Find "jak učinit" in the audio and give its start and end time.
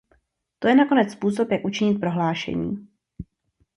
1.51-1.99